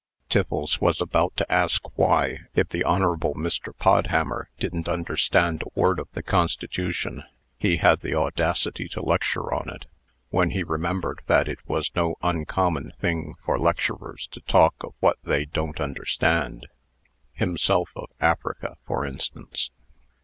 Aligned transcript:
Tiffles 0.29 0.81
was 0.81 0.99
about 0.99 1.37
to 1.37 1.51
ask 1.51 1.83
why, 1.95 2.39
if 2.55 2.69
the 2.69 2.83
Hon. 2.83 3.03
Mr. 3.17 3.71
Podhammer 3.77 4.49
didn't 4.57 4.89
understand 4.89 5.61
a 5.61 5.79
word 5.79 5.99
of 5.99 6.07
the 6.13 6.23
Constitution, 6.23 7.21
he 7.59 7.77
had 7.77 7.99
the 8.01 8.15
audacity 8.15 8.87
to 8.89 9.01
lecture 9.03 9.53
on 9.53 9.69
it; 9.69 9.85
when 10.31 10.49
he 10.49 10.63
remembered 10.63 11.21
that 11.27 11.47
it 11.47 11.59
was 11.67 11.91
no 11.95 12.15
uncommon 12.23 12.93
thing 12.99 13.35
for 13.45 13.59
lecturers 13.59 14.25
to 14.31 14.41
talk 14.41 14.73
of 14.81 14.95
what 15.01 15.19
they 15.23 15.45
don't 15.45 15.79
understand 15.79 16.65
himself 17.33 17.91
of 17.95 18.09
Africa, 18.19 18.77
for 18.87 19.05
instance. 19.05 19.69